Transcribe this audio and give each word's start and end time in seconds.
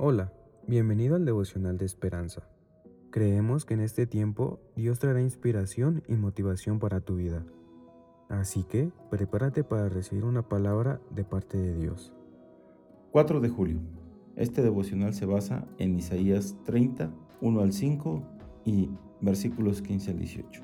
Hola, 0.00 0.32
bienvenido 0.68 1.16
al 1.16 1.24
devocional 1.24 1.76
de 1.76 1.84
esperanza. 1.84 2.48
Creemos 3.10 3.64
que 3.64 3.74
en 3.74 3.80
este 3.80 4.06
tiempo 4.06 4.60
Dios 4.76 5.00
traerá 5.00 5.20
inspiración 5.20 6.04
y 6.06 6.14
motivación 6.14 6.78
para 6.78 7.00
tu 7.00 7.16
vida. 7.16 7.44
Así 8.28 8.62
que 8.62 8.92
prepárate 9.10 9.64
para 9.64 9.88
recibir 9.88 10.22
una 10.22 10.48
palabra 10.48 11.00
de 11.10 11.24
parte 11.24 11.58
de 11.58 11.74
Dios. 11.74 12.14
4 13.10 13.40
de 13.40 13.48
julio. 13.48 13.80
Este 14.36 14.62
devocional 14.62 15.14
se 15.14 15.26
basa 15.26 15.66
en 15.78 15.98
Isaías 15.98 16.54
30, 16.64 17.12
1 17.40 17.60
al 17.60 17.72
5 17.72 18.22
y 18.64 18.90
versículos 19.20 19.82
15 19.82 20.12
al 20.12 20.18
18. 20.20 20.62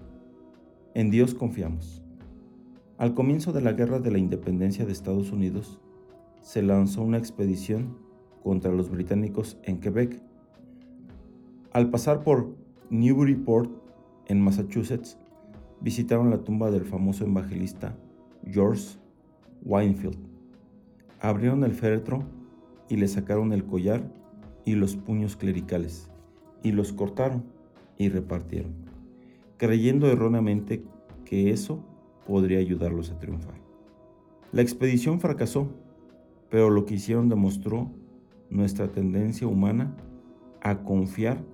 En 0.94 1.10
Dios 1.10 1.34
confiamos. 1.34 2.04
Al 2.98 3.14
comienzo 3.14 3.52
de 3.52 3.62
la 3.62 3.72
Guerra 3.72 3.98
de 3.98 4.12
la 4.12 4.18
Independencia 4.18 4.86
de 4.86 4.92
Estados 4.92 5.32
Unidos, 5.32 5.80
se 6.40 6.62
lanzó 6.62 7.02
una 7.02 7.18
expedición 7.18 8.03
contra 8.44 8.70
los 8.70 8.90
británicos 8.90 9.58
en 9.64 9.80
Quebec. 9.80 10.22
Al 11.72 11.90
pasar 11.90 12.22
por 12.22 12.54
Newburyport, 12.90 13.70
en 14.26 14.40
Massachusetts, 14.40 15.18
visitaron 15.80 16.30
la 16.30 16.38
tumba 16.38 16.70
del 16.70 16.84
famoso 16.84 17.24
evangelista 17.24 17.96
George 18.46 18.96
Winefield. 19.64 20.18
Abrieron 21.20 21.64
el 21.64 21.72
féretro 21.72 22.22
y 22.88 22.96
le 22.96 23.08
sacaron 23.08 23.52
el 23.52 23.64
collar 23.64 24.02
y 24.64 24.74
los 24.74 24.96
puños 24.96 25.36
clericales, 25.36 26.10
y 26.62 26.72
los 26.72 26.92
cortaron 26.92 27.44
y 27.98 28.08
repartieron, 28.08 28.72
creyendo 29.56 30.10
erróneamente 30.10 30.84
que 31.24 31.50
eso 31.50 31.84
podría 32.26 32.58
ayudarlos 32.58 33.10
a 33.10 33.18
triunfar. 33.18 33.54
La 34.52 34.62
expedición 34.62 35.20
fracasó, 35.20 35.68
pero 36.50 36.70
lo 36.70 36.84
que 36.84 36.94
hicieron 36.94 37.28
demostró 37.28 37.90
nuestra 38.50 38.90
tendencia 38.92 39.46
humana 39.46 39.96
a 40.60 40.82
confiar 40.82 41.44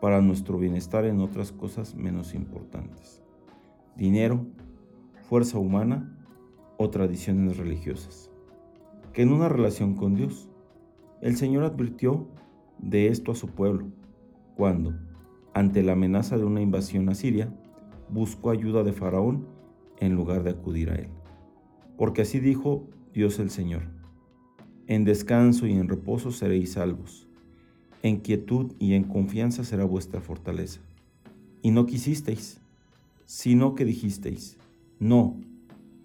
para 0.00 0.20
nuestro 0.20 0.58
bienestar 0.58 1.04
en 1.04 1.20
otras 1.20 1.52
cosas 1.52 1.94
menos 1.94 2.34
importantes. 2.34 3.22
Dinero, 3.96 4.46
fuerza 5.28 5.58
humana 5.58 6.16
o 6.76 6.90
tradiciones 6.90 7.56
religiosas. 7.56 8.30
Que 9.12 9.22
en 9.22 9.32
una 9.32 9.48
relación 9.48 9.94
con 9.94 10.14
Dios, 10.14 10.48
el 11.20 11.36
Señor 11.36 11.64
advirtió 11.64 12.28
de 12.78 13.08
esto 13.08 13.32
a 13.32 13.34
su 13.34 13.48
pueblo, 13.48 13.88
cuando, 14.56 14.94
ante 15.54 15.82
la 15.82 15.92
amenaza 15.92 16.38
de 16.38 16.44
una 16.44 16.60
invasión 16.60 17.08
a 17.08 17.14
Siria, 17.14 17.52
buscó 18.08 18.50
ayuda 18.50 18.84
de 18.84 18.92
Faraón 18.92 19.46
en 19.98 20.14
lugar 20.14 20.44
de 20.44 20.50
acudir 20.50 20.90
a 20.90 20.94
él. 20.94 21.08
Porque 21.96 22.22
así 22.22 22.38
dijo 22.38 22.86
Dios 23.12 23.40
el 23.40 23.50
Señor 23.50 23.97
en 24.88 25.04
descanso 25.04 25.66
y 25.66 25.72
en 25.72 25.86
reposo 25.86 26.32
seréis 26.32 26.72
salvos. 26.72 27.26
En 28.02 28.16
quietud 28.20 28.72
y 28.78 28.94
en 28.94 29.04
confianza 29.04 29.62
será 29.62 29.84
vuestra 29.84 30.20
fortaleza. 30.22 30.80
Y 31.62 31.70
no 31.70 31.84
quisisteis, 31.84 32.58
sino 33.26 33.74
que 33.74 33.84
dijisteis, 33.84 34.56
no, 34.98 35.36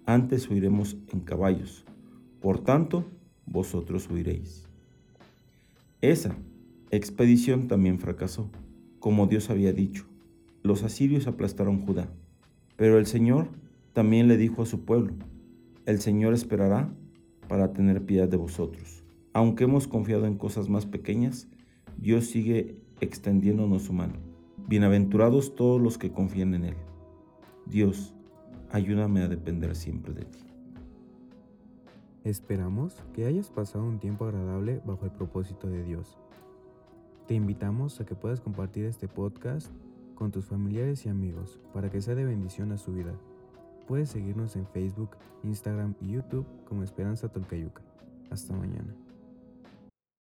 antes 0.05 0.49
huiremos 0.49 0.97
en 1.13 1.21
caballos. 1.21 1.85
Por 2.41 2.59
tanto, 2.59 3.05
vosotros 3.45 4.09
huiréis. 4.11 4.67
Esa 6.01 6.35
expedición 6.91 7.69
también 7.69 7.99
fracasó, 7.99 8.49
como 8.99 9.27
Dios 9.27 9.49
había 9.49 9.71
dicho. 9.71 10.05
Los 10.61 10.83
asirios 10.83 11.27
aplastaron 11.27 11.85
Judá. 11.85 12.09
Pero 12.75 12.99
el 12.99 13.05
Señor 13.05 13.47
también 13.93 14.27
le 14.27 14.35
dijo 14.35 14.61
a 14.61 14.65
su 14.65 14.83
pueblo, 14.83 15.13
el 15.85 16.01
Señor 16.01 16.33
esperará 16.33 16.93
para 17.53 17.71
tener 17.71 18.03
piedad 18.03 18.27
de 18.27 18.35
vosotros. 18.35 19.03
Aunque 19.31 19.65
hemos 19.65 19.87
confiado 19.87 20.25
en 20.25 20.39
cosas 20.39 20.69
más 20.69 20.87
pequeñas, 20.87 21.47
Dios 21.97 22.25
sigue 22.25 22.79
extendiéndonos 22.99 23.83
su 23.83 23.93
mano. 23.93 24.15
Bienaventurados 24.67 25.53
todos 25.53 25.79
los 25.79 25.99
que 25.99 26.11
confían 26.11 26.55
en 26.55 26.63
Él. 26.63 26.75
Dios, 27.67 28.15
ayúdame 28.71 29.21
a 29.21 29.27
depender 29.27 29.75
siempre 29.75 30.15
de 30.15 30.25
ti. 30.25 30.39
Esperamos 32.23 33.03
que 33.13 33.27
hayas 33.27 33.51
pasado 33.51 33.85
un 33.85 33.99
tiempo 33.99 34.25
agradable 34.25 34.81
bajo 34.83 35.05
el 35.05 35.11
propósito 35.11 35.69
de 35.69 35.83
Dios. 35.83 36.17
Te 37.27 37.35
invitamos 37.35 38.01
a 38.01 38.05
que 38.07 38.15
puedas 38.15 38.41
compartir 38.41 38.85
este 38.85 39.07
podcast 39.07 39.71
con 40.15 40.31
tus 40.31 40.45
familiares 40.45 41.05
y 41.05 41.09
amigos 41.09 41.59
para 41.71 41.91
que 41.91 42.01
sea 42.01 42.15
de 42.15 42.25
bendición 42.25 42.71
a 42.71 42.79
su 42.79 42.93
vida. 42.93 43.13
Puedes 43.87 44.09
seguirnos 44.09 44.55
en 44.55 44.65
Facebook, 44.67 45.17
Instagram 45.43 45.95
y 46.01 46.11
YouTube 46.11 46.45
como 46.67 46.83
Esperanza 46.83 47.29
Tolcayuca. 47.29 47.81
Hasta 48.29 48.53
mañana. 48.53 48.93